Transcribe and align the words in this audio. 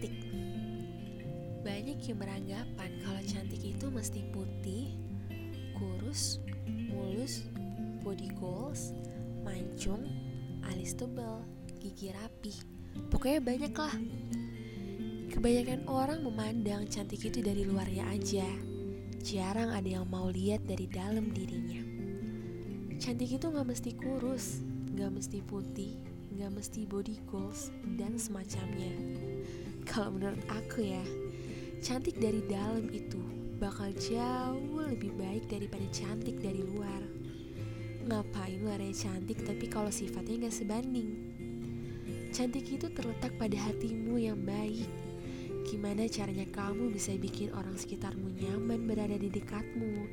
cantik. 0.00 0.16
Banyak 1.60 2.00
yang 2.08 2.16
beranggapan 2.16 2.90
kalau 3.04 3.20
cantik 3.28 3.60
itu 3.60 3.92
mesti 3.92 4.24
putih, 4.32 4.96
kurus, 5.76 6.40
mulus, 6.88 7.44
body 8.00 8.32
goals, 8.40 8.96
mancung, 9.44 10.08
alis 10.72 10.96
tebal, 10.96 11.44
gigi 11.84 12.16
rapi. 12.16 12.56
Pokoknya 13.12 13.44
banyak 13.44 13.72
lah. 13.76 13.92
Kebanyakan 15.36 15.84
orang 15.84 16.24
memandang 16.24 16.88
cantik 16.88 17.20
itu 17.28 17.44
dari 17.44 17.68
luarnya 17.68 18.08
aja. 18.08 18.48
Jarang 19.20 19.68
ada 19.68 20.00
yang 20.00 20.08
mau 20.08 20.32
lihat 20.32 20.64
dari 20.64 20.88
dalam 20.88 21.28
dirinya. 21.28 21.84
Cantik 22.96 23.36
itu 23.36 23.52
gak 23.52 23.68
mesti 23.68 23.92
kurus, 24.00 24.64
gak 24.96 25.12
mesti 25.12 25.44
putih, 25.44 26.00
gak 26.40 26.56
mesti 26.56 26.88
body 26.88 27.20
goals, 27.28 27.68
dan 28.00 28.16
semacamnya. 28.16 29.28
Kalau 29.90 30.14
menurut 30.14 30.38
aku 30.46 30.86
ya, 30.86 31.02
cantik 31.82 32.14
dari 32.22 32.38
dalam 32.46 32.86
itu 32.94 33.18
bakal 33.58 33.90
jauh 33.98 34.86
lebih 34.86 35.10
baik 35.18 35.50
daripada 35.50 35.82
cantik 35.90 36.38
dari 36.38 36.62
luar. 36.62 37.02
Ngapain 38.06 38.62
luarnya 38.62 38.94
cantik 38.94 39.42
tapi 39.42 39.66
kalau 39.66 39.90
sifatnya 39.90 40.46
gak 40.46 40.54
sebanding? 40.62 41.10
Cantik 42.30 42.70
itu 42.70 42.86
terletak 42.86 43.34
pada 43.34 43.58
hatimu 43.58 44.14
yang 44.22 44.38
baik. 44.46 44.86
Gimana 45.66 46.06
caranya 46.06 46.46
kamu 46.46 46.94
bisa 46.94 47.10
bikin 47.18 47.50
orang 47.50 47.74
sekitarmu 47.74 48.30
nyaman 48.38 48.86
berada 48.86 49.18
di 49.18 49.26
dekatmu? 49.26 50.06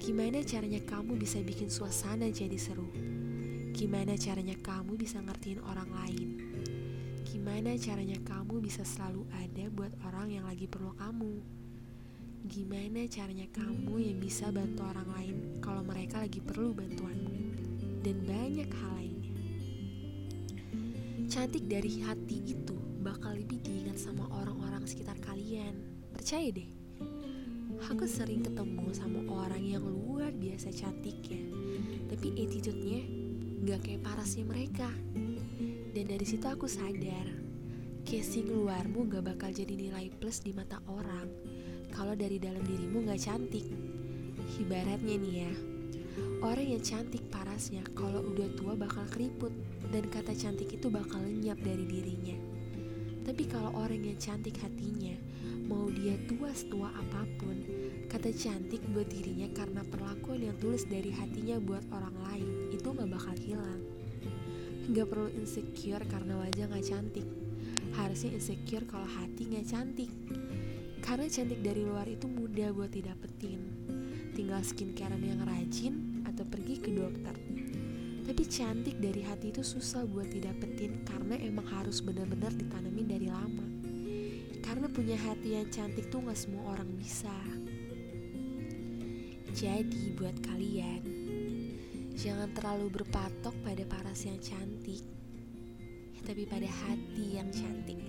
Gimana 0.00 0.40
caranya 0.48 0.80
kamu 0.80 1.20
bisa 1.20 1.44
bikin 1.44 1.68
suasana 1.68 2.32
jadi 2.32 2.56
seru? 2.56 2.88
Gimana 3.76 4.16
caranya 4.16 4.56
kamu 4.64 4.96
bisa 4.96 5.20
ngertiin 5.20 5.60
orang 5.60 5.92
lain? 5.92 6.28
Gimana 7.34 7.74
caranya 7.74 8.14
kamu 8.22 8.62
bisa 8.62 8.86
selalu 8.86 9.26
ada 9.34 9.66
buat 9.74 9.90
orang 10.06 10.38
yang 10.38 10.46
lagi 10.46 10.70
perlu 10.70 10.94
kamu? 10.94 11.42
Gimana 12.46 13.10
caranya 13.10 13.50
kamu 13.50 13.90
yang 13.98 14.22
bisa 14.22 14.54
bantu 14.54 14.86
orang 14.86 15.10
lain 15.18 15.36
kalau 15.58 15.82
mereka 15.82 16.22
lagi 16.22 16.38
perlu 16.38 16.70
bantuanmu? 16.70 17.34
Dan 18.06 18.22
banyak 18.22 18.70
hal 18.70 18.92
lainnya. 18.94 19.34
Cantik 21.26 21.66
dari 21.66 22.06
hati 22.06 22.54
itu 22.54 22.78
bakal 23.02 23.34
lebih 23.34 23.58
diingat 23.66 23.98
sama 23.98 24.30
orang-orang 24.30 24.86
sekitar 24.86 25.18
kalian. 25.18 25.74
Percaya 26.14 26.54
deh. 26.54 26.70
Aku 27.90 28.06
sering 28.06 28.46
ketemu 28.46 28.94
sama 28.94 29.26
orang 29.26 29.66
yang 29.66 29.82
luar 29.82 30.30
biasa 30.30 30.70
cantik 30.70 31.18
ya, 31.26 31.42
tapi 32.06 32.30
attitude-nya 32.38 33.02
gak 33.66 33.82
kayak 33.82 34.06
parasnya 34.06 34.46
mereka. 34.46 34.86
Dan 35.94 36.10
dari 36.10 36.26
situ 36.26 36.42
aku 36.50 36.66
sadar, 36.66 37.30
casing 38.02 38.50
luarmu 38.50 39.06
gak 39.06 39.30
bakal 39.30 39.54
jadi 39.54 39.78
nilai 39.78 40.10
plus 40.18 40.42
di 40.42 40.50
mata 40.50 40.82
orang 40.90 41.30
kalau 41.94 42.18
dari 42.18 42.42
dalam 42.42 42.66
dirimu 42.66 43.06
gak 43.06 43.22
cantik. 43.22 43.62
Ibaratnya 44.58 45.14
nih 45.14 45.34
ya, 45.46 45.52
orang 46.42 46.66
yang 46.66 46.82
cantik 46.82 47.22
parasnya 47.30 47.86
kalau 47.94 48.26
udah 48.26 48.50
tua 48.58 48.74
bakal 48.74 49.06
keriput 49.06 49.54
dan 49.94 50.10
kata 50.10 50.34
cantik 50.34 50.74
itu 50.74 50.90
bakal 50.90 51.22
lenyap 51.22 51.62
dari 51.62 51.86
dirinya. 51.86 52.34
Tapi 53.22 53.46
kalau 53.46 53.70
orang 53.78 54.02
yang 54.02 54.18
cantik 54.18 54.58
hatinya, 54.66 55.14
mau 55.70 55.86
dia 55.94 56.18
tua 56.26 56.50
setua 56.58 56.90
apa 56.90 57.22
pun, 57.38 57.54
kata 58.10 58.34
cantik 58.34 58.82
buat 58.90 59.06
dirinya 59.06 59.46
karena 59.54 59.86
perlakuan 59.86 60.42
yang 60.42 60.58
tulus 60.58 60.90
dari 60.90 61.14
hatinya 61.14 61.62
buat 61.62 61.86
orang 61.94 62.18
lain 62.18 62.74
itu 62.74 62.82
gak 62.90 63.06
bakal 63.14 63.38
hilang. 63.38 64.03
Gak 64.84 65.08
perlu 65.08 65.32
insecure 65.32 66.04
karena 66.04 66.36
wajah 66.36 66.68
gak 66.68 66.84
cantik. 66.84 67.24
Harusnya 67.96 68.36
insecure 68.36 68.84
kalau 68.84 69.08
hati 69.08 69.48
gak 69.48 69.64
cantik. 69.64 70.12
Karena 71.00 71.24
cantik 71.24 71.64
dari 71.64 71.88
luar 71.88 72.04
itu 72.04 72.28
mudah 72.28 72.68
buat 72.76 72.92
didapetin. 72.92 73.64
Tinggal 74.36 74.60
skincare 74.60 75.16
yang 75.16 75.40
rajin 75.40 76.20
atau 76.28 76.44
pergi 76.44 76.84
ke 76.84 76.92
dokter. 76.92 77.32
Tapi 78.28 78.42
cantik 78.44 79.00
dari 79.00 79.24
hati 79.24 79.52
itu 79.52 79.60
susah 79.60 80.08
buat 80.08 80.32
didapetin 80.32 81.04
Karena 81.04 81.36
emang 81.36 81.68
harus 81.68 82.04
benar-benar 82.04 82.52
ditanamin 82.52 83.08
dari 83.08 83.28
lama. 83.32 83.64
Karena 84.60 84.84
punya 84.92 85.16
hati 85.16 85.56
yang 85.56 85.68
cantik 85.72 86.12
tuh 86.12 86.20
gak 86.28 86.36
semua 86.36 86.76
orang 86.76 86.92
bisa. 87.00 87.32
Jadi 89.56 90.12
buat 90.12 90.36
kalian 90.44 91.23
Jangan 92.24 92.56
terlalu 92.56 92.88
berpatok 92.88 93.52
pada 93.60 93.84
paras 93.84 94.24
yang 94.24 94.40
cantik, 94.40 95.04
tapi 96.24 96.48
pada 96.48 96.64
hati 96.64 97.36
yang 97.36 97.52
cantik. 97.52 98.00